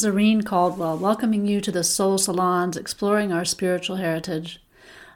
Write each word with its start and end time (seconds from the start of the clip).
Zareen 0.00 0.42
Caldwell 0.42 0.96
welcoming 0.96 1.46
you 1.46 1.60
to 1.60 1.70
the 1.70 1.84
Soul 1.84 2.16
Salons 2.16 2.74
exploring 2.74 3.34
our 3.34 3.44
spiritual 3.44 3.96
heritage. 3.96 4.58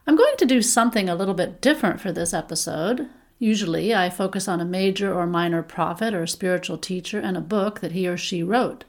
I'm 0.06 0.14
going 0.14 0.36
to 0.36 0.44
do 0.44 0.60
something 0.60 1.08
a 1.08 1.14
little 1.14 1.32
bit 1.32 1.62
different 1.62 2.02
for 2.02 2.12
this 2.12 2.34
episode. 2.34 3.08
Usually, 3.38 3.94
I 3.94 4.10
focus 4.10 4.46
on 4.46 4.60
a 4.60 4.66
major 4.66 5.14
or 5.14 5.26
minor 5.26 5.62
prophet 5.62 6.12
or 6.12 6.26
spiritual 6.26 6.76
teacher 6.76 7.18
and 7.18 7.34
a 7.34 7.40
book 7.40 7.80
that 7.80 7.92
he 7.92 8.06
or 8.06 8.18
she 8.18 8.42
wrote. 8.42 8.84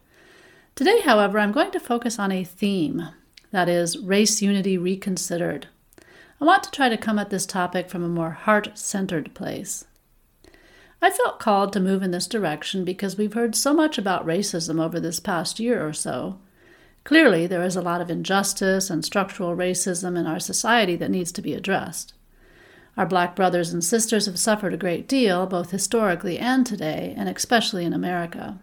Today, 0.75 0.99
however, 0.99 1.39
I'm 1.39 1.53
going 1.53 1.71
to 1.71 1.79
focus 1.79 2.19
on 2.19 2.29
a 2.29 2.43
theme 2.43 3.07
that 3.51 3.69
is, 3.69 3.97
race 3.97 4.41
unity 4.41 4.77
reconsidered. 4.77 5.67
I 6.41 6.43
want 6.43 6.63
to 6.63 6.71
try 6.71 6.89
to 6.89 6.97
come 6.97 7.17
at 7.17 7.29
this 7.29 7.45
topic 7.45 7.89
from 7.89 8.03
a 8.03 8.09
more 8.09 8.31
heart 8.31 8.77
centered 8.77 9.33
place. 9.33 9.85
I 11.05 11.11
felt 11.11 11.39
called 11.39 11.71
to 11.73 11.79
move 11.79 12.01
in 12.01 12.09
this 12.09 12.25
direction 12.25 12.83
because 12.83 13.15
we've 13.15 13.35
heard 13.35 13.55
so 13.55 13.75
much 13.75 13.99
about 13.99 14.25
racism 14.25 14.83
over 14.83 14.99
this 14.99 15.19
past 15.19 15.59
year 15.59 15.87
or 15.87 15.93
so. 15.93 16.39
Clearly, 17.03 17.45
there 17.45 17.61
is 17.61 17.75
a 17.75 17.81
lot 17.83 18.01
of 18.01 18.09
injustice 18.09 18.89
and 18.89 19.05
structural 19.05 19.55
racism 19.55 20.17
in 20.17 20.25
our 20.25 20.39
society 20.39 20.95
that 20.95 21.11
needs 21.11 21.31
to 21.33 21.43
be 21.43 21.53
addressed. 21.53 22.15
Our 22.97 23.05
black 23.05 23.35
brothers 23.35 23.71
and 23.71 23.83
sisters 23.83 24.25
have 24.25 24.39
suffered 24.39 24.73
a 24.73 24.77
great 24.77 25.07
deal, 25.07 25.45
both 25.45 25.69
historically 25.69 26.39
and 26.39 26.65
today, 26.65 27.13
and 27.15 27.29
especially 27.29 27.85
in 27.85 27.93
America. 27.93 28.57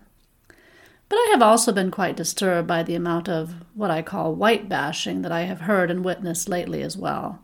But 1.08 1.18
I 1.18 1.28
have 1.30 1.42
also 1.42 1.70
been 1.70 1.92
quite 1.92 2.16
disturbed 2.16 2.66
by 2.66 2.82
the 2.82 2.96
amount 2.96 3.28
of 3.28 3.54
what 3.74 3.92
I 3.92 4.02
call 4.02 4.34
white 4.34 4.68
bashing 4.68 5.22
that 5.22 5.30
I 5.30 5.42
have 5.42 5.60
heard 5.60 5.92
and 5.92 6.04
witnessed 6.04 6.48
lately 6.48 6.82
as 6.82 6.96
well. 6.96 7.38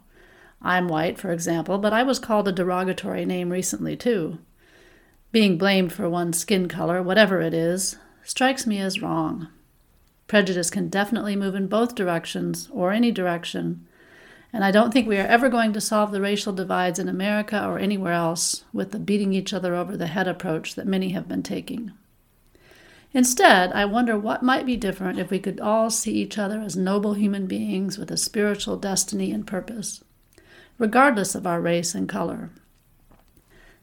I'm 0.61 0.89
white, 0.89 1.21
for 1.21 1.31
example, 1.31 1.79
but 1.79 1.93
I 1.93 2.03
was 2.03 2.19
called 2.19 2.49
a 2.49 2.53
derogatory 2.53 3.25
name 3.25 3.51
recently, 3.51 3.97
too. 3.97 4.41
Being 5.31 5.59
blamed 5.59 5.93
for 5.93 6.09
one's 6.09 6.39
skin 6.39 6.69
color, 6.69 7.03
whatever 7.03 7.41
it 7.41 7.53
is, 7.53 7.97
strikes 8.25 8.67
me 8.67 8.79
as 8.79 9.03
wrong. 9.03 9.49
Prejudice 10.27 10.71
can 10.71 10.89
definitely 10.89 11.37
move 11.37 11.55
in 11.55 11.67
both 11.67 11.95
directions, 11.95 12.69
or 12.73 12.93
any 12.93 13.13
direction, 13.13 13.87
and 14.53 14.65
I 14.65 14.71
don't 14.71 14.93
think 14.93 15.07
we 15.07 15.19
are 15.19 15.27
ever 15.27 15.49
going 15.49 15.75
to 15.75 15.81
solve 15.81 16.13
the 16.13 16.21
racial 16.21 16.55
divides 16.55 16.99
in 16.99 17.09
America 17.09 17.67
or 17.67 17.79
anywhere 17.79 18.15
else 18.15 18.65
with 18.73 18.93
the 18.93 18.99
beating 18.99 19.35
each 19.35 19.53
other 19.53 19.75
over 19.75 19.97
the 19.97 20.07
head 20.07 20.27
approach 20.27 20.75
that 20.75 20.87
many 20.87 21.11
have 21.11 21.29
been 21.29 21.43
taking. 21.43 21.93
Instead, 23.13 23.73
I 23.73 23.85
wonder 23.85 24.19
what 24.19 24.43
might 24.43 24.67
be 24.67 24.77
different 24.77 25.19
if 25.19 25.31
we 25.31 25.39
could 25.39 25.61
all 25.61 25.91
see 25.91 26.13
each 26.15 26.39
other 26.39 26.61
as 26.61 26.77
noble 26.77 27.15
human 27.15 27.47
beings 27.47 27.99
with 27.99 28.11
a 28.11 28.17
spiritual 28.17 28.77
destiny 28.77 29.33
and 29.33 29.47
purpose, 29.47 30.03
regardless 30.79 31.35
of 31.35 31.47
our 31.47 31.61
race 31.61 31.95
and 31.95 32.09
color. 32.09 32.51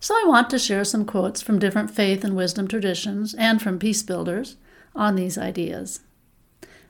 So 0.06 0.14
I 0.14 0.24
want 0.28 0.52
to 0.52 0.60
share 0.60 0.84
some 0.84 1.04
quotes 1.04 1.42
from 1.42 1.58
different 1.58 1.90
faith 1.90 2.24
and 2.24 2.36
wisdom 2.36 2.68
traditions 2.68 3.34
and 3.34 3.60
from 3.60 3.80
peace 3.80 4.04
builders 4.04 4.56
on 4.96 5.16
these 5.16 5.36
ideas. 5.36 6.02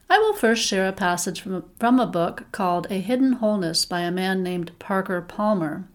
I 0.10 0.20
will 0.20 0.34
first 0.34 0.68
share 0.68 0.86
a 0.86 0.92
passage 0.92 1.40
from 1.40 1.56
a, 1.56 1.64
from 1.80 1.98
a 1.98 2.08
book 2.08 2.44
called 2.52 2.88
A 2.90 3.00
Hidden 3.00 3.38
Wholeness 3.40 3.86
by 3.86 4.02
a 4.02 4.12
man 4.12 4.44
named 4.44 4.78
Parker 4.80 5.22
Palmer. 5.22 5.88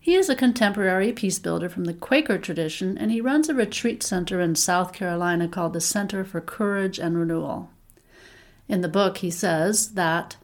He 0.00 0.14
is 0.14 0.30
a 0.30 0.34
contemporary 0.34 1.12
peace 1.12 1.38
builder 1.38 1.68
from 1.68 1.84
the 1.84 1.92
Quaker 1.92 2.38
tradition, 2.38 2.96
and 2.96 3.12
he 3.12 3.20
runs 3.20 3.50
a 3.50 3.54
retreat 3.54 4.02
center 4.02 4.40
in 4.40 4.54
South 4.54 4.94
Carolina 4.94 5.48
called 5.48 5.74
the 5.74 5.80
Center 5.82 6.24
for 6.24 6.40
Courage 6.40 6.98
and 6.98 7.18
Renewal. 7.18 7.68
In 8.66 8.80
the 8.80 8.88
book, 8.88 9.18
he 9.18 9.30
says 9.30 9.90
that 9.92 10.36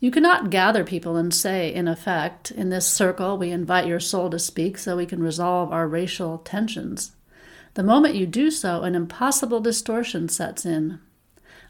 you 0.00 0.10
cannot 0.10 0.50
gather 0.50 0.84
people 0.84 1.16
and 1.16 1.34
say, 1.34 1.72
in 1.72 1.88
effect, 1.88 2.50
in 2.50 2.70
this 2.70 2.86
circle 2.86 3.36
we 3.36 3.50
invite 3.50 3.86
your 3.86 4.00
soul 4.00 4.30
to 4.30 4.38
speak 4.38 4.78
so 4.78 4.96
we 4.96 5.06
can 5.06 5.22
resolve 5.22 5.72
our 5.72 5.88
racial 5.88 6.38
tensions. 6.38 7.12
The 7.74 7.82
moment 7.82 8.14
you 8.14 8.26
do 8.26 8.50
so, 8.50 8.82
an 8.82 8.94
impossible 8.94 9.60
distortion 9.60 10.28
sets 10.28 10.64
in. 10.64 11.00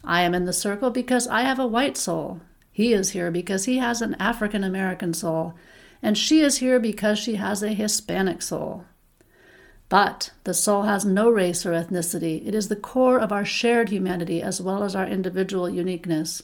I 0.04 0.22
am 0.22 0.34
in 0.34 0.44
the 0.44 0.52
circle 0.52 0.90
because 0.90 1.26
I 1.26 1.42
have 1.42 1.58
a 1.58 1.66
white 1.66 1.96
soul. 1.96 2.40
He 2.70 2.92
is 2.92 3.10
here 3.10 3.30
because 3.30 3.64
he 3.64 3.78
has 3.78 4.00
an 4.00 4.14
African 4.14 4.62
American 4.62 5.12
soul. 5.12 5.54
And 6.00 6.16
she 6.16 6.40
is 6.40 6.58
here 6.58 6.78
because 6.78 7.18
she 7.18 7.34
has 7.34 7.62
a 7.62 7.74
Hispanic 7.74 8.40
soul. 8.40 8.84
But 9.88 10.30
the 10.44 10.54
soul 10.54 10.82
has 10.82 11.04
no 11.04 11.28
race 11.28 11.66
or 11.66 11.72
ethnicity. 11.72 12.46
It 12.46 12.54
is 12.54 12.68
the 12.68 12.76
core 12.76 13.18
of 13.18 13.32
our 13.32 13.44
shared 13.44 13.88
humanity 13.88 14.42
as 14.42 14.60
well 14.60 14.84
as 14.84 14.94
our 14.94 15.06
individual 15.06 15.68
uniqueness. 15.68 16.42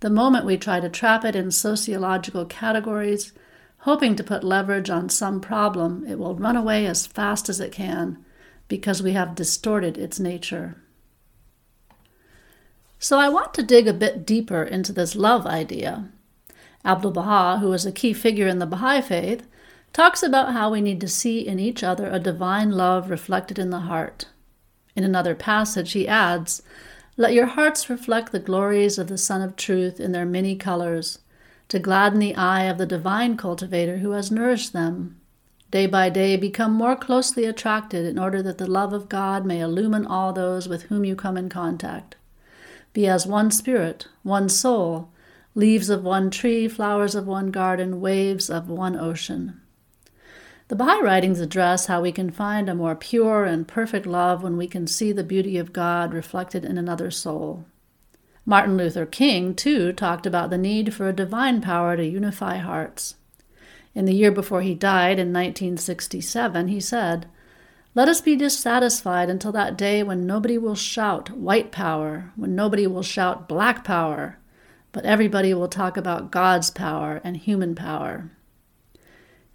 The 0.00 0.10
moment 0.10 0.46
we 0.46 0.56
try 0.56 0.80
to 0.80 0.88
trap 0.88 1.24
it 1.24 1.36
in 1.36 1.50
sociological 1.50 2.46
categories, 2.46 3.32
hoping 3.78 4.16
to 4.16 4.24
put 4.24 4.42
leverage 4.42 4.90
on 4.90 5.08
some 5.08 5.40
problem, 5.40 6.04
it 6.06 6.18
will 6.18 6.34
run 6.34 6.56
away 6.56 6.86
as 6.86 7.06
fast 7.06 7.48
as 7.48 7.60
it 7.60 7.72
can 7.72 8.24
because 8.68 9.02
we 9.02 9.12
have 9.12 9.34
distorted 9.34 9.98
its 9.98 10.18
nature. 10.18 10.76
So 12.98 13.18
I 13.18 13.28
want 13.28 13.54
to 13.54 13.62
dig 13.62 13.88
a 13.88 13.94
bit 13.94 14.26
deeper 14.26 14.62
into 14.62 14.92
this 14.92 15.16
love 15.16 15.46
idea. 15.46 16.08
Abdu'l 16.84 17.12
Baha, 17.12 17.58
who 17.60 17.72
is 17.72 17.84
a 17.84 17.92
key 17.92 18.12
figure 18.12 18.46
in 18.46 18.58
the 18.58 18.66
Baha'i 18.66 19.02
faith, 19.02 19.46
talks 19.92 20.22
about 20.22 20.52
how 20.52 20.70
we 20.70 20.80
need 20.80 21.00
to 21.00 21.08
see 21.08 21.46
in 21.46 21.58
each 21.58 21.82
other 21.82 22.10
a 22.10 22.18
divine 22.18 22.70
love 22.70 23.10
reflected 23.10 23.58
in 23.58 23.70
the 23.70 23.80
heart. 23.80 24.26
In 24.94 25.04
another 25.04 25.34
passage, 25.34 25.92
he 25.92 26.06
adds, 26.06 26.62
let 27.20 27.34
your 27.34 27.44
hearts 27.44 27.90
reflect 27.90 28.32
the 28.32 28.38
glories 28.38 28.96
of 28.96 29.08
the 29.08 29.18
Sun 29.18 29.42
of 29.42 29.54
Truth 29.54 30.00
in 30.00 30.12
their 30.12 30.24
many 30.24 30.56
colors, 30.56 31.18
to 31.68 31.78
gladden 31.78 32.18
the 32.18 32.34
eye 32.34 32.62
of 32.62 32.78
the 32.78 32.86
divine 32.86 33.36
cultivator 33.36 33.98
who 33.98 34.12
has 34.12 34.30
nourished 34.30 34.72
them. 34.72 35.20
Day 35.70 35.86
by 35.86 36.08
day, 36.08 36.38
become 36.38 36.72
more 36.72 36.96
closely 36.96 37.44
attracted 37.44 38.06
in 38.06 38.18
order 38.18 38.42
that 38.42 38.56
the 38.56 38.66
love 38.66 38.94
of 38.94 39.10
God 39.10 39.44
may 39.44 39.60
illumine 39.60 40.06
all 40.06 40.32
those 40.32 40.66
with 40.66 40.84
whom 40.84 41.04
you 41.04 41.14
come 41.14 41.36
in 41.36 41.50
contact. 41.50 42.16
Be 42.94 43.06
as 43.06 43.26
one 43.26 43.50
spirit, 43.50 44.08
one 44.22 44.48
soul, 44.48 45.10
leaves 45.54 45.90
of 45.90 46.02
one 46.02 46.30
tree, 46.30 46.68
flowers 46.68 47.14
of 47.14 47.26
one 47.26 47.50
garden, 47.50 48.00
waves 48.00 48.48
of 48.48 48.70
one 48.70 48.96
ocean. 48.96 49.59
The 50.70 50.76
Baha'i 50.76 51.02
writings 51.02 51.40
address 51.40 51.86
how 51.86 52.00
we 52.00 52.12
can 52.12 52.30
find 52.30 52.68
a 52.68 52.76
more 52.76 52.94
pure 52.94 53.44
and 53.44 53.66
perfect 53.66 54.06
love 54.06 54.44
when 54.44 54.56
we 54.56 54.68
can 54.68 54.86
see 54.86 55.10
the 55.10 55.24
beauty 55.24 55.58
of 55.58 55.72
God 55.72 56.14
reflected 56.14 56.64
in 56.64 56.78
another 56.78 57.10
soul. 57.10 57.64
Martin 58.46 58.76
Luther 58.76 59.04
King, 59.04 59.56
too, 59.56 59.92
talked 59.92 60.26
about 60.26 60.48
the 60.48 60.56
need 60.56 60.94
for 60.94 61.08
a 61.08 61.12
divine 61.12 61.60
power 61.60 61.96
to 61.96 62.06
unify 62.06 62.58
hearts. 62.58 63.16
In 63.96 64.04
the 64.04 64.14
year 64.14 64.30
before 64.30 64.62
he 64.62 64.76
died, 64.76 65.18
in 65.18 65.32
1967, 65.32 66.68
he 66.68 66.78
said, 66.78 67.26
Let 67.96 68.06
us 68.06 68.20
be 68.20 68.36
dissatisfied 68.36 69.28
until 69.28 69.50
that 69.50 69.76
day 69.76 70.04
when 70.04 70.24
nobody 70.24 70.56
will 70.56 70.76
shout 70.76 71.30
white 71.30 71.72
power, 71.72 72.30
when 72.36 72.54
nobody 72.54 72.86
will 72.86 73.02
shout 73.02 73.48
black 73.48 73.82
power, 73.82 74.38
but 74.92 75.04
everybody 75.04 75.52
will 75.52 75.66
talk 75.66 75.96
about 75.96 76.30
God's 76.30 76.70
power 76.70 77.20
and 77.24 77.36
human 77.38 77.74
power. 77.74 78.30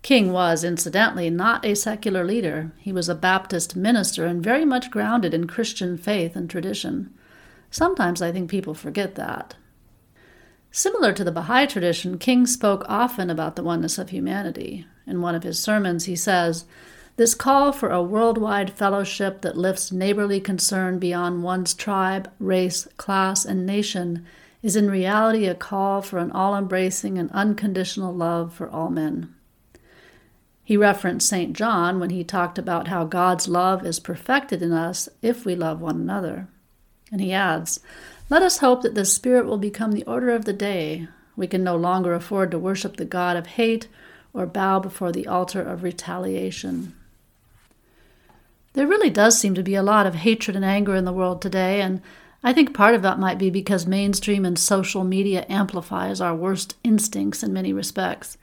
King 0.05 0.31
was, 0.31 0.63
incidentally, 0.63 1.31
not 1.31 1.65
a 1.65 1.75
secular 1.75 2.23
leader. 2.23 2.71
He 2.77 2.91
was 2.91 3.09
a 3.09 3.15
Baptist 3.15 3.75
minister 3.75 4.27
and 4.27 4.43
very 4.43 4.63
much 4.63 4.91
grounded 4.91 5.33
in 5.33 5.47
Christian 5.47 5.97
faith 5.97 6.35
and 6.35 6.47
tradition. 6.47 7.11
Sometimes 7.71 8.21
I 8.21 8.31
think 8.31 8.47
people 8.47 8.75
forget 8.75 9.15
that. 9.15 9.55
Similar 10.69 11.11
to 11.13 11.23
the 11.23 11.31
Baha'i 11.31 11.65
tradition, 11.65 12.19
King 12.19 12.45
spoke 12.45 12.85
often 12.87 13.31
about 13.31 13.55
the 13.55 13.63
oneness 13.63 13.97
of 13.97 14.11
humanity. 14.11 14.85
In 15.07 15.23
one 15.23 15.33
of 15.33 15.41
his 15.41 15.57
sermons, 15.57 16.05
he 16.05 16.15
says, 16.15 16.65
This 17.15 17.33
call 17.33 17.71
for 17.71 17.89
a 17.89 18.03
worldwide 18.03 18.71
fellowship 18.73 19.41
that 19.41 19.57
lifts 19.57 19.91
neighborly 19.91 20.39
concern 20.39 20.99
beyond 20.99 21.41
one's 21.41 21.73
tribe, 21.73 22.31
race, 22.37 22.87
class, 22.97 23.43
and 23.43 23.65
nation 23.65 24.23
is 24.61 24.75
in 24.75 24.87
reality 24.87 25.47
a 25.47 25.55
call 25.55 26.03
for 26.03 26.19
an 26.19 26.29
all 26.31 26.55
embracing 26.55 27.17
and 27.17 27.31
unconditional 27.31 28.13
love 28.13 28.53
for 28.53 28.69
all 28.69 28.91
men. 28.91 29.34
He 30.65 30.75
referenced 30.75 31.29
St. 31.29 31.53
John 31.53 31.99
when 31.99 32.09
he 32.09 32.23
talked 32.23 32.57
about 32.57 32.87
how 32.87 33.05
God's 33.05 33.47
love 33.47 33.85
is 33.85 33.99
perfected 33.99 34.63
in 34.63 34.71
us 34.71 35.07
if 35.21 35.45
we 35.45 35.55
love 35.55 35.79
one 35.79 35.97
another. 35.97 36.47
And 37.11 37.21
he 37.21 37.31
adds, 37.31 37.79
Let 38.31 38.41
us 38.41 38.57
hope 38.57 38.81
that 38.81 38.95
the 38.95 39.05
Spirit 39.05 39.45
will 39.45 39.59
become 39.59 39.91
the 39.91 40.03
order 40.05 40.31
of 40.31 40.45
the 40.45 40.53
day. 40.53 41.07
We 41.35 41.45
can 41.45 41.63
no 41.63 41.75
longer 41.75 42.15
afford 42.15 42.49
to 42.49 42.57
worship 42.57 42.97
the 42.97 43.05
God 43.05 43.37
of 43.37 43.45
hate 43.45 43.87
or 44.33 44.47
bow 44.47 44.79
before 44.79 45.11
the 45.11 45.27
altar 45.27 45.61
of 45.61 45.83
retaliation. 45.83 46.95
There 48.73 48.87
really 48.87 49.11
does 49.11 49.39
seem 49.39 49.53
to 49.53 49.63
be 49.63 49.75
a 49.75 49.83
lot 49.83 50.07
of 50.07 50.15
hatred 50.15 50.55
and 50.55 50.65
anger 50.65 50.95
in 50.95 51.05
the 51.05 51.13
world 51.13 51.43
today, 51.43 51.79
and 51.79 52.01
I 52.43 52.53
think 52.53 52.73
part 52.73 52.95
of 52.95 53.03
that 53.03 53.19
might 53.19 53.37
be 53.37 53.51
because 53.51 53.85
mainstream 53.85 54.43
and 54.45 54.57
social 54.57 55.03
media 55.03 55.45
amplifies 55.47 56.19
our 56.19 56.35
worst 56.35 56.75
instincts 56.83 57.43
in 57.43 57.53
many 57.53 57.71
respects. 57.71 58.37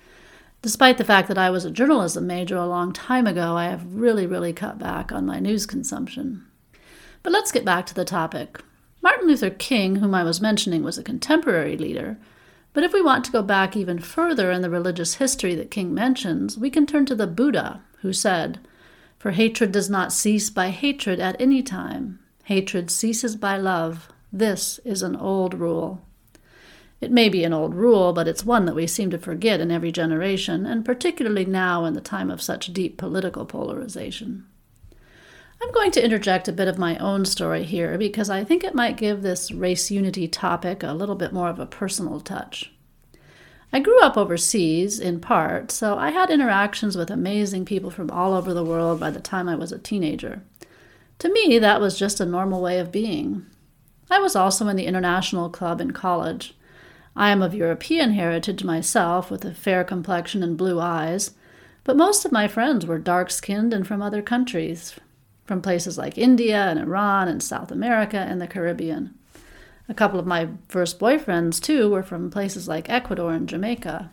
Despite 0.62 0.97
the 0.97 1.05
fact 1.05 1.26
that 1.26 1.38
I 1.38 1.50
was 1.50 1.64
a 1.64 1.73
journalism 1.73 2.29
major 2.29 2.56
a 2.56 2.67
long 2.67 2.93
time 2.93 3.26
ago, 3.26 3.56
I 3.56 3.64
have 3.64 3.94
really, 3.94 4.29
really 4.29 4.53
cut 4.53 4.79
back 4.79 5.11
on 5.11 5.26
my 5.26 5.41
news 5.41 5.67
consumption. 5.67 6.47
But 7.25 7.32
let's 7.32 7.50
get 7.50 7.64
back 7.64 7.85
to 7.87 7.94
the 7.94 8.05
topic. 8.05 8.61
Martin 9.03 9.26
Luther 9.26 9.50
King, 9.50 9.97
whom 9.97 10.14
I 10.14 10.23
was 10.23 10.41
mentioning, 10.41 10.85
was 10.85 10.99
a 10.99 11.03
contemporary 11.03 11.76
leader. 11.76 12.17
But 12.75 12.85
if 12.85 12.93
we 12.93 13.03
want 13.03 13.25
to 13.25 13.32
go 13.32 13.43
back 13.43 13.76
even 13.76 13.99
further 13.99 14.53
in 14.53 14.62
the 14.62 14.70
religious 14.70 15.14
history 15.14 15.56
that 15.56 15.73
King 15.73 15.93
mentions, 15.93 16.56
we 16.56 16.70
can 16.70 16.87
turn 16.87 17.06
to 17.06 17.17
the 17.17 17.26
Buddha, 17.26 17.82
who 18.03 18.12
said, 18.12 18.61
For 19.19 19.32
hatred 19.32 19.73
does 19.73 19.91
not 19.91 20.12
cease 20.12 20.49
by 20.49 20.70
hatred 20.70 21.19
at 21.19 21.41
any 21.41 21.64
time. 21.64 22.20
Hatred 22.44 22.88
ceases 22.88 23.35
by 23.35 23.56
love. 23.56 24.09
This 24.32 24.79
is 24.85 25.03
an 25.03 25.17
old 25.17 25.55
rule. 25.55 26.03
It 27.02 27.10
may 27.10 27.28
be 27.28 27.43
an 27.43 27.52
old 27.52 27.75
rule, 27.75 28.12
but 28.12 28.28
it's 28.28 28.44
one 28.44 28.64
that 28.66 28.76
we 28.76 28.87
seem 28.87 29.10
to 29.10 29.19
forget 29.19 29.60
in 29.60 29.72
every 29.72 29.90
generation, 29.90 30.64
and 30.64 30.84
particularly 30.84 31.44
now 31.44 31.84
in 31.84 31.94
the 31.94 32.00
time 32.00 32.31
of 32.31 32.40
such 32.40 32.72
deep 32.72 32.96
political 32.96 33.44
polarization. 33.44 34.46
I'm 35.60 35.72
going 35.72 35.90
to 35.93 36.04
interject 36.04 36.46
a 36.46 36.52
bit 36.52 36.69
of 36.69 36.78
my 36.78 36.96
own 36.99 37.25
story 37.25 37.64
here 37.64 37.99
because 37.99 38.31
I 38.31 38.44
think 38.44 38.62
it 38.62 38.76
might 38.76 38.96
give 38.96 39.22
this 39.22 39.50
race 39.50 39.90
unity 39.90 40.28
topic 40.28 40.84
a 40.84 40.93
little 40.93 41.16
bit 41.16 41.32
more 41.32 41.49
of 41.49 41.58
a 41.58 41.66
personal 41.66 42.20
touch. 42.20 42.72
I 43.72 43.81
grew 43.81 44.00
up 44.00 44.16
overseas, 44.16 45.00
in 45.00 45.19
part, 45.19 45.72
so 45.72 45.99
I 45.99 46.12
had 46.12 46.31
interactions 46.31 46.96
with 46.96 47.10
amazing 47.10 47.64
people 47.64 47.90
from 47.90 48.12
all 48.12 48.32
over 48.32 48.54
the 48.54 48.64
world 48.64 49.00
by 49.00 49.10
the 49.10 49.19
time 49.19 49.49
I 49.49 49.56
was 49.56 49.72
a 49.72 49.78
teenager. 49.78 50.43
To 51.19 51.32
me, 51.32 51.58
that 51.58 51.81
was 51.81 51.99
just 51.99 52.20
a 52.20 52.26
normal 52.26 52.60
way 52.60 52.78
of 52.78 52.93
being. 52.93 53.46
I 54.08 54.20
was 54.20 54.37
also 54.37 54.69
in 54.69 54.76
the 54.76 54.87
International 54.87 55.49
Club 55.50 55.81
in 55.81 55.90
college. 55.90 56.54
I 57.14 57.31
am 57.31 57.43
of 57.43 57.55
European 57.55 58.12
heritage 58.12 58.64
myself, 58.64 59.31
with 59.31 59.44
a 59.44 59.53
fair 59.53 59.85
complexion 59.85 60.43
and 60.43 60.56
blue 60.56 60.81
eyes, 60.81 61.32
but 61.85 61.97
most 61.97 62.25
of 62.25 62.32
my 62.32 62.49
friends 62.49 62.87
were 62.87 62.99
dark 62.99 63.31
skinned 63.31 63.75
and 63.75 63.87
from 63.87 64.00
other 64.00 64.23
countries, 64.23 64.94
from 65.44 65.61
places 65.61 65.99
like 65.99 66.17
India 66.17 66.56
and 66.56 66.79
Iran 66.79 67.29
and 67.29 67.43
South 67.43 67.70
America 67.70 68.17
and 68.17 68.41
the 68.41 68.47
Caribbean. 68.47 69.14
A 69.88 69.94
couple 69.94 70.19
of 70.19 70.26
my 70.26 70.49
first 70.69 70.99
boyfriends, 70.99 71.61
too, 71.61 71.91
were 71.91 72.03
from 72.03 72.31
places 72.31 72.67
like 72.67 72.88
Ecuador 72.88 73.35
and 73.35 73.49
Jamaica. 73.49 74.11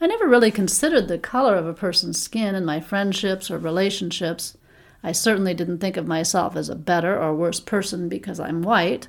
I 0.00 0.06
never 0.06 0.26
really 0.26 0.50
considered 0.50 1.08
the 1.08 1.18
color 1.18 1.56
of 1.56 1.66
a 1.66 1.74
person's 1.74 2.22
skin 2.22 2.54
in 2.54 2.64
my 2.64 2.80
friendships 2.80 3.50
or 3.50 3.58
relationships. 3.58 4.56
I 5.02 5.12
certainly 5.12 5.52
didn't 5.52 5.78
think 5.78 5.98
of 5.98 6.06
myself 6.06 6.56
as 6.56 6.70
a 6.70 6.74
better 6.74 7.20
or 7.20 7.34
worse 7.34 7.60
person 7.60 8.08
because 8.08 8.40
I'm 8.40 8.62
white 8.62 9.08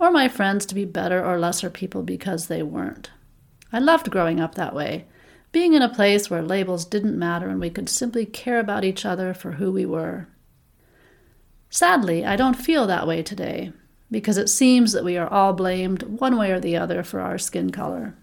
or 0.00 0.10
my 0.10 0.26
friends 0.26 0.66
to 0.66 0.74
be 0.74 0.86
better 0.86 1.24
or 1.24 1.38
lesser 1.38 1.70
people 1.70 2.02
because 2.02 2.46
they 2.46 2.62
weren't. 2.62 3.10
I 3.72 3.78
loved 3.78 4.10
growing 4.10 4.40
up 4.40 4.56
that 4.56 4.74
way, 4.74 5.04
being 5.52 5.74
in 5.74 5.82
a 5.82 5.94
place 5.94 6.30
where 6.30 6.42
labels 6.42 6.84
didn't 6.84 7.18
matter 7.18 7.48
and 7.48 7.60
we 7.60 7.70
could 7.70 7.88
simply 7.88 8.24
care 8.24 8.58
about 8.58 8.82
each 8.82 9.04
other 9.04 9.34
for 9.34 9.52
who 9.52 9.70
we 9.70 9.84
were. 9.84 10.26
Sadly, 11.68 12.24
I 12.24 12.34
don't 12.34 12.54
feel 12.54 12.86
that 12.86 13.06
way 13.06 13.22
today, 13.22 13.72
because 14.10 14.38
it 14.38 14.48
seems 14.48 14.92
that 14.92 15.04
we 15.04 15.16
are 15.16 15.28
all 15.28 15.52
blamed 15.52 16.02
one 16.02 16.36
way 16.36 16.50
or 16.50 16.58
the 16.58 16.76
other 16.76 17.02
for 17.02 17.20
our 17.20 17.38
skin 17.38 17.70
color. 17.70 18.14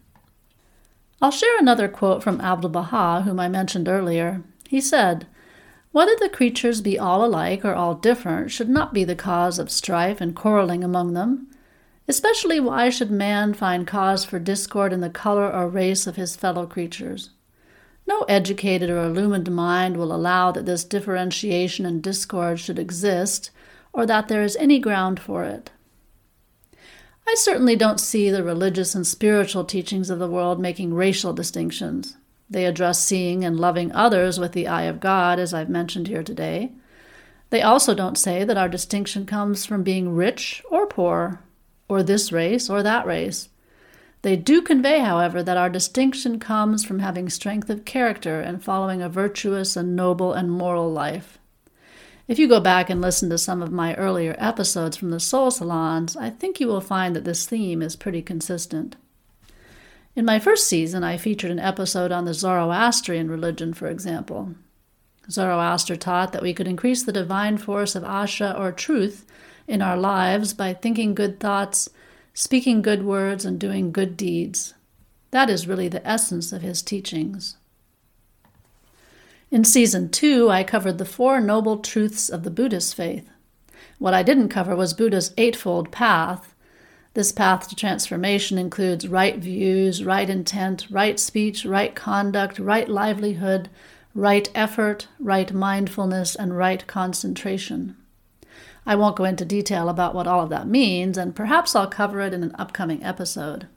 I'll 1.21 1.31
share 1.31 1.57
another 1.57 1.88
quote 1.88 2.23
from 2.23 2.41
Abdu'l 2.41 2.71
Baha, 2.71 3.21
whom 3.21 3.39
I 3.39 3.47
mentioned 3.47 3.88
earlier. 3.88 4.44
He 4.68 4.81
said, 4.81 5.27
Whether 5.91 6.15
the 6.19 6.30
creatures 6.30 6.81
be 6.81 7.00
all 7.00 7.23
alike 7.23 7.63
or 7.63 7.73
all 7.73 7.95
different 7.95 8.51
should 8.51 8.69
not 8.69 8.94
be 8.94 9.03
the 9.03 9.15
cause 9.15 9.59
of 9.59 9.71
strife 9.71 10.19
and 10.19 10.35
quarreling 10.35 10.83
among 10.83 11.13
them, 11.13 11.47
Especially 12.07 12.59
why 12.59 12.89
should 12.89 13.12
man 13.12 13.54
find 13.54 13.86
cause 13.86 14.24
for 14.24 14.39
discord 14.39 14.94
in 14.94 15.01
the 15.01 15.09
color 15.09 15.51
or 15.51 15.68
race 15.68 16.07
of 16.07 16.15
his 16.15 16.38
fellow 16.38 16.65
creatures? 16.65 17.31
No 18.07 18.21
educated 18.30 18.89
or 18.89 19.04
illumined 19.04 19.51
mind 19.51 19.98
will 19.98 20.13
allow 20.15 20.51
that 20.54 20.65
this 20.65 20.86
differentiation 20.86 21.86
and 21.86 22.01
discord 22.01 22.59
should 22.59 22.80
exist, 22.80 23.51
or 23.92 24.06
that 24.06 24.30
there 24.30 24.44
is 24.44 24.56
any 24.56 24.80
ground 24.80 25.19
for 25.19 25.44
it. 25.44 25.71
I 27.27 27.36
certainly 27.38 27.75
don't 27.75 28.00
see 28.00 28.30
the 28.30 28.44
religious 28.44 28.95
and 28.95 29.06
spiritual 29.06 29.65
teachings 29.65 30.09
of 30.09 30.19
the 30.19 30.30
world 30.30 30.62
making 30.62 30.94
racial 30.94 31.33
distinctions. 31.33 32.15
They 32.50 32.65
address 32.65 33.04
seeing 33.04 33.44
and 33.44 33.59
loving 33.59 33.92
others 33.92 34.39
with 34.39 34.54
the 34.54 34.68
eye 34.68 34.83
of 34.83 35.01
God, 35.01 35.38
as 35.38 35.54
I've 35.54 35.69
mentioned 35.69 36.07
here 36.07 36.24
today. 36.24 36.71
They 37.50 37.62
also 37.62 37.94
don't 37.94 38.18
say 38.18 38.45
that 38.45 38.57
our 38.57 38.69
distinction 38.69 39.25
comes 39.25 39.65
from 39.65 39.83
being 39.83 40.15
rich 40.15 40.63
or 40.69 40.88
poor, 40.88 41.42
or 41.89 42.04
this 42.04 42.31
race 42.31 42.69
or 42.69 42.84
that 42.84 43.06
race. 43.06 43.50
They 44.22 44.36
do 44.36 44.62
convey, 44.62 45.00
however, 45.00 45.44
that 45.44 45.57
our 45.57 45.69
distinction 45.69 46.39
comes 46.39 46.84
from 46.84 47.00
having 47.00 47.30
strength 47.30 47.69
of 47.69 47.86
character 47.86 48.42
and 48.42 48.63
following 48.63 49.01
a 49.01 49.10
virtuous 49.10 49.75
and 49.75 49.95
noble 49.95 50.34
and 50.34 50.51
moral 50.51 50.92
life. 50.92 51.38
If 52.28 52.38
you 52.38 52.48
go 52.50 52.60
back 52.60 52.89
and 52.89 53.00
listen 53.00 53.30
to 53.30 53.38
some 53.38 53.62
of 53.62 53.72
my 53.72 53.95
earlier 53.95 54.36
episodes 54.38 54.98
from 54.98 55.12
the 55.12 55.19
Soul 55.19 55.50
Salons, 55.50 56.18
I 56.18 56.30
think 56.30 56.60
you 56.60 56.68
will 56.68 56.81
find 56.81 57.16
that 57.16 57.24
this 57.24 57.45
theme 57.45 57.81
is 57.81 57.95
pretty 57.95 58.22
consistent. 58.22 58.98
In 60.13 60.25
my 60.25 60.40
first 60.40 60.68
season, 60.68 61.04
I 61.04 61.16
featured 61.16 61.51
an 61.51 61.60
episode 61.60 62.12
on 62.12 62.25
the 62.25 62.33
Zoroastrian 62.33 63.30
religion, 63.30 63.74
for 63.74 63.88
example. 63.88 64.56
Zoroaster 65.30 65.95
taught 65.95 66.33
that 66.33 66.42
we 66.42 66.54
could 66.54 66.68
increase 66.68 67.04
the 67.04 67.13
divine 67.13 67.57
force 67.57 67.95
of 67.95 68.04
Asha 68.04 68.60
or 68.60 68.72
truth 68.72 69.25
in 69.68 69.81
our 69.81 69.98
lives 69.98 70.54
by 70.54 70.74
thinking 70.74 71.14
good 71.14 71.40
thoughts, 71.40 71.90
speaking 72.34 72.81
good 72.81 73.04
words, 73.04 73.46
and 73.46 73.60
doing 73.60 73.92
good 73.92 74.16
deeds. 74.16 74.74
That 75.31 75.50
is 75.50 75.68
really 75.68 75.90
the 75.90 76.08
essence 76.08 76.52
of 76.52 76.62
his 76.62 76.81
teachings. 76.81 77.58
In 79.52 79.64
season 79.64 80.10
two, 80.10 80.50
I 80.50 80.64
covered 80.64 80.98
the 80.98 81.06
four 81.06 81.40
noble 81.40 81.78
truths 81.80 82.30
of 82.30 82.44
the 82.44 82.52
Buddhist 82.52 82.96
faith. 82.96 83.30
What 83.98 84.14
I 84.14 84.24
didn't 84.24 84.50
cover 84.50 84.75
was 84.75 84.94
Buddha's 84.94 85.34
eightfold 85.38 85.92
path. 85.92 86.54
This 87.14 87.31
path 87.31 87.68
to 87.69 87.75
transformation 87.75 88.58
includes 88.58 89.08
right 89.08 89.38
views, 89.38 90.04
right 90.04 90.30
intent, 90.30 90.88
right 90.90 91.19
speech, 91.19 91.66
right 91.66 91.96
conduct, 91.96 92.60
right 92.60 92.88
livelihood, 92.88 93.69
right 94.14 94.50
effort, 94.54 95.08
right 95.19 95.52
mindfulness, 95.52 96.36
and 96.36 96.58
right 96.58 96.86
concentration. 96.86 97.96
I 98.88 98.95
won't 98.95 99.18
go 99.18 99.25
into 99.25 99.44
detail 99.44 99.89
about 99.89 100.16
what 100.16 100.28
all 100.28 100.42
of 100.42 100.50
that 100.50 100.66
means, 100.66 101.18
and 101.18 101.36
perhaps 101.36 101.75
I'll 101.75 101.88
cover 101.88 102.22
it 102.22 102.34
in 102.34 102.42
an 102.42 102.56
upcoming 102.57 103.04
episode. 103.04 103.68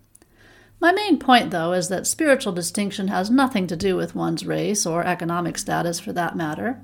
My 0.80 0.92
main 0.92 1.18
point, 1.18 1.50
though, 1.50 1.72
is 1.72 1.88
that 1.88 2.06
spiritual 2.06 2.52
distinction 2.52 3.08
has 3.08 3.28
nothing 3.28 3.66
to 3.66 3.76
do 3.76 3.96
with 3.96 4.14
one's 4.14 4.46
race 4.46 4.86
or 4.86 5.04
economic 5.04 5.58
status 5.58 5.98
for 5.98 6.12
that 6.12 6.36
matter. 6.36 6.80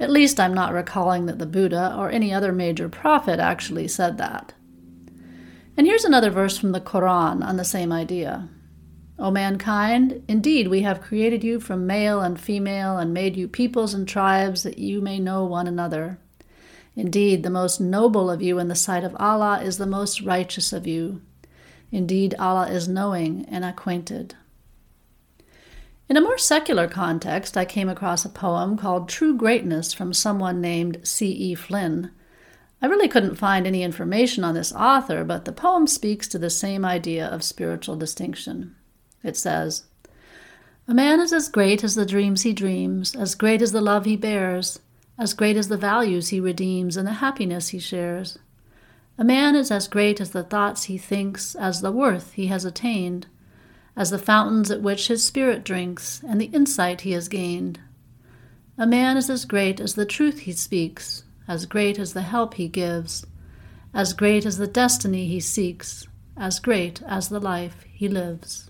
At 0.00 0.10
least 0.10 0.40
I'm 0.40 0.54
not 0.54 0.72
recalling 0.72 1.26
that 1.26 1.38
the 1.38 1.44
Buddha 1.44 1.94
or 1.96 2.10
any 2.10 2.32
other 2.32 2.52
major 2.52 2.88
prophet 2.88 3.38
actually 3.38 3.86
said 3.86 4.16
that. 4.16 4.54
And 5.76 5.86
here's 5.86 6.04
another 6.04 6.30
verse 6.30 6.56
from 6.56 6.72
the 6.72 6.80
Quran 6.80 7.44
on 7.44 7.58
the 7.58 7.64
same 7.64 7.92
idea. 7.92 8.48
O 9.18 9.30
mankind, 9.30 10.22
indeed 10.26 10.68
we 10.68 10.82
have 10.82 11.02
created 11.02 11.44
you 11.44 11.60
from 11.60 11.86
male 11.86 12.20
and 12.20 12.40
female 12.40 12.96
and 12.96 13.12
made 13.12 13.36
you 13.36 13.46
peoples 13.46 13.92
and 13.92 14.08
tribes 14.08 14.62
that 14.62 14.78
you 14.78 15.02
may 15.02 15.18
know 15.18 15.44
one 15.44 15.66
another. 15.66 16.18
Indeed, 16.98 17.44
the 17.44 17.48
most 17.48 17.80
noble 17.80 18.28
of 18.28 18.42
you 18.42 18.58
in 18.58 18.66
the 18.66 18.74
sight 18.74 19.04
of 19.04 19.14
Allah 19.20 19.62
is 19.62 19.78
the 19.78 19.86
most 19.86 20.20
righteous 20.20 20.72
of 20.72 20.84
you. 20.84 21.22
Indeed, 21.92 22.34
Allah 22.40 22.68
is 22.68 22.88
knowing 22.88 23.46
and 23.48 23.64
acquainted. 23.64 24.34
In 26.08 26.16
a 26.16 26.20
more 26.20 26.38
secular 26.38 26.88
context, 26.88 27.56
I 27.56 27.64
came 27.64 27.88
across 27.88 28.24
a 28.24 28.28
poem 28.28 28.76
called 28.76 29.08
True 29.08 29.36
Greatness 29.36 29.92
from 29.92 30.12
someone 30.12 30.60
named 30.60 30.98
C.E. 31.04 31.54
Flynn. 31.54 32.10
I 32.82 32.86
really 32.86 33.06
couldn't 33.06 33.36
find 33.36 33.64
any 33.64 33.84
information 33.84 34.42
on 34.42 34.56
this 34.56 34.72
author, 34.72 35.22
but 35.22 35.44
the 35.44 35.52
poem 35.52 35.86
speaks 35.86 36.26
to 36.26 36.38
the 36.38 36.50
same 36.50 36.84
idea 36.84 37.28
of 37.28 37.44
spiritual 37.44 37.94
distinction. 37.94 38.74
It 39.22 39.36
says, 39.36 39.84
A 40.88 40.94
man 40.94 41.20
is 41.20 41.32
as 41.32 41.48
great 41.48 41.84
as 41.84 41.94
the 41.94 42.04
dreams 42.04 42.42
he 42.42 42.52
dreams, 42.52 43.14
as 43.14 43.36
great 43.36 43.62
as 43.62 43.70
the 43.70 43.80
love 43.80 44.04
he 44.04 44.16
bears 44.16 44.80
as 45.18 45.34
great 45.34 45.56
as 45.56 45.68
the 45.68 45.76
values 45.76 46.28
he 46.28 46.40
redeems 46.40 46.96
and 46.96 47.06
the 47.06 47.14
happiness 47.14 47.68
he 47.68 47.78
shares. 47.78 48.38
A 49.18 49.24
man 49.24 49.56
is 49.56 49.70
as 49.70 49.88
great 49.88 50.20
as 50.20 50.30
the 50.30 50.44
thoughts 50.44 50.84
he 50.84 50.96
thinks, 50.96 51.56
as 51.56 51.80
the 51.80 51.90
worth 51.90 52.32
he 52.34 52.46
has 52.46 52.64
attained, 52.64 53.26
as 53.96 54.10
the 54.10 54.18
fountains 54.18 54.70
at 54.70 54.80
which 54.80 55.08
his 55.08 55.24
spirit 55.24 55.64
drinks, 55.64 56.22
and 56.26 56.40
the 56.40 56.46
insight 56.46 57.00
he 57.00 57.10
has 57.12 57.26
gained. 57.26 57.80
A 58.78 58.86
man 58.86 59.16
is 59.16 59.28
as 59.28 59.44
great 59.44 59.80
as 59.80 59.94
the 59.94 60.06
truth 60.06 60.40
he 60.40 60.52
speaks, 60.52 61.24
as 61.48 61.66
great 61.66 61.98
as 61.98 62.12
the 62.12 62.22
help 62.22 62.54
he 62.54 62.68
gives, 62.68 63.26
as 63.92 64.12
great 64.12 64.46
as 64.46 64.58
the 64.58 64.68
destiny 64.68 65.26
he 65.26 65.40
seeks, 65.40 66.06
as 66.36 66.60
great 66.60 67.02
as 67.02 67.28
the 67.28 67.40
life 67.40 67.84
he 67.90 68.06
lives. 68.06 68.67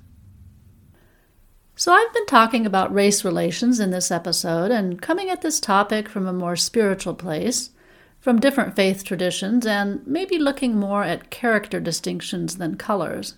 So, 1.79 1.93
I've 1.93 2.13
been 2.13 2.27
talking 2.27 2.67
about 2.67 2.93
race 2.93 3.25
relations 3.25 3.79
in 3.79 3.93
this 3.93 4.11
episode 4.11 4.73
and 4.73 5.01
coming 5.01 5.31
at 5.31 5.43
this 5.43 5.61
topic 5.61 6.09
from 6.09 6.27
a 6.27 6.33
more 6.33 6.57
spiritual 6.57 7.15
place, 7.15 7.71
from 8.19 8.41
different 8.41 8.75
faith 8.75 9.05
traditions, 9.05 9.65
and 9.65 10.05
maybe 10.05 10.41
looking 10.41 10.75
more 10.75 11.05
at 11.05 11.31
character 11.31 11.79
distinctions 11.79 12.57
than 12.57 12.77
colors. 12.77 13.37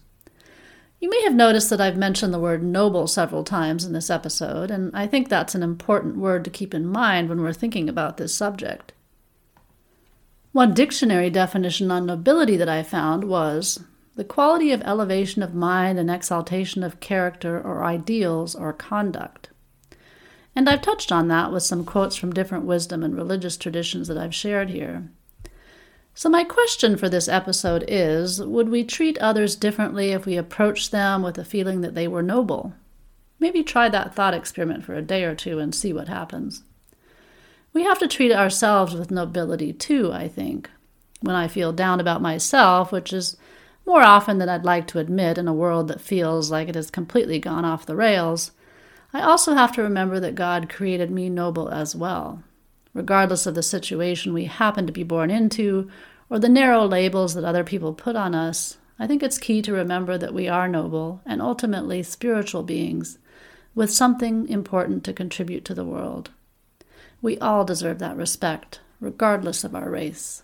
You 1.00 1.10
may 1.10 1.22
have 1.24 1.34
noticed 1.34 1.68
that 1.68 1.82
I've 1.82 1.98
mentioned 1.98 2.32
the 2.32 2.38
word 2.38 2.62
noble 2.62 3.06
several 3.06 3.44
times 3.44 3.84
in 3.84 3.92
this 3.92 4.08
episode, 4.08 4.70
and 4.70 4.90
I 4.96 5.06
think 5.06 5.28
that's 5.28 5.54
an 5.54 5.62
important 5.62 6.16
word 6.16 6.42
to 6.44 6.50
keep 6.50 6.72
in 6.72 6.86
mind 6.86 7.28
when 7.28 7.42
we're 7.42 7.52
thinking 7.52 7.90
about 7.90 8.16
this 8.16 8.34
subject. 8.34 8.94
One 10.52 10.72
dictionary 10.72 11.28
definition 11.28 11.90
on 11.90 12.06
nobility 12.06 12.56
that 12.56 12.70
I 12.70 12.84
found 12.84 13.24
was 13.24 13.84
the 14.20 14.24
quality 14.24 14.70
of 14.70 14.82
elevation 14.82 15.42
of 15.42 15.54
mind 15.54 15.98
and 15.98 16.10
exaltation 16.10 16.82
of 16.82 17.00
character 17.00 17.58
or 17.58 17.82
ideals 17.82 18.54
or 18.54 18.70
conduct. 18.70 19.48
And 20.54 20.68
I've 20.68 20.82
touched 20.82 21.10
on 21.10 21.28
that 21.28 21.50
with 21.50 21.62
some 21.62 21.86
quotes 21.86 22.16
from 22.16 22.34
different 22.34 22.66
wisdom 22.66 23.02
and 23.02 23.16
religious 23.16 23.56
traditions 23.56 24.08
that 24.08 24.18
I've 24.18 24.34
shared 24.34 24.68
here. 24.68 25.08
So, 26.12 26.28
my 26.28 26.44
question 26.44 26.98
for 26.98 27.08
this 27.08 27.28
episode 27.28 27.82
is 27.88 28.44
Would 28.44 28.68
we 28.68 28.84
treat 28.84 29.16
others 29.20 29.56
differently 29.56 30.10
if 30.10 30.26
we 30.26 30.36
approached 30.36 30.90
them 30.90 31.22
with 31.22 31.38
a 31.38 31.42
feeling 31.42 31.80
that 31.80 31.94
they 31.94 32.06
were 32.06 32.22
noble? 32.22 32.74
Maybe 33.38 33.62
try 33.62 33.88
that 33.88 34.14
thought 34.14 34.34
experiment 34.34 34.84
for 34.84 34.94
a 34.94 35.00
day 35.00 35.24
or 35.24 35.34
two 35.34 35.60
and 35.60 35.74
see 35.74 35.94
what 35.94 36.08
happens. 36.08 36.62
We 37.72 37.84
have 37.84 37.98
to 38.00 38.06
treat 38.06 38.32
ourselves 38.32 38.94
with 38.94 39.10
nobility 39.10 39.72
too, 39.72 40.12
I 40.12 40.28
think. 40.28 40.68
When 41.22 41.34
I 41.34 41.48
feel 41.48 41.72
down 41.72 42.00
about 42.00 42.20
myself, 42.20 42.92
which 42.92 43.14
is 43.14 43.38
more 43.86 44.02
often 44.02 44.38
than 44.38 44.48
I'd 44.48 44.64
like 44.64 44.86
to 44.88 44.98
admit 44.98 45.38
in 45.38 45.48
a 45.48 45.54
world 45.54 45.88
that 45.88 46.00
feels 46.00 46.50
like 46.50 46.68
it 46.68 46.74
has 46.74 46.90
completely 46.90 47.38
gone 47.38 47.64
off 47.64 47.86
the 47.86 47.96
rails, 47.96 48.52
I 49.12 49.22
also 49.22 49.54
have 49.54 49.72
to 49.72 49.82
remember 49.82 50.20
that 50.20 50.34
God 50.34 50.68
created 50.68 51.10
me 51.10 51.28
noble 51.28 51.68
as 51.68 51.96
well. 51.96 52.42
Regardless 52.94 53.46
of 53.46 53.54
the 53.54 53.62
situation 53.62 54.32
we 54.32 54.44
happen 54.44 54.86
to 54.86 54.92
be 54.92 55.02
born 55.02 55.30
into 55.30 55.90
or 56.28 56.38
the 56.38 56.48
narrow 56.48 56.86
labels 56.86 57.34
that 57.34 57.44
other 57.44 57.64
people 57.64 57.92
put 57.92 58.14
on 58.14 58.34
us, 58.34 58.78
I 58.98 59.06
think 59.06 59.22
it's 59.22 59.38
key 59.38 59.62
to 59.62 59.72
remember 59.72 60.18
that 60.18 60.34
we 60.34 60.46
are 60.46 60.68
noble 60.68 61.22
and 61.24 61.40
ultimately 61.40 62.02
spiritual 62.02 62.62
beings 62.62 63.18
with 63.74 63.90
something 63.90 64.48
important 64.48 65.04
to 65.04 65.12
contribute 65.12 65.64
to 65.64 65.74
the 65.74 65.84
world. 65.84 66.30
We 67.22 67.38
all 67.38 67.64
deserve 67.64 67.98
that 68.00 68.16
respect, 68.16 68.80
regardless 69.00 69.64
of 69.64 69.74
our 69.74 69.90
race. 69.90 70.42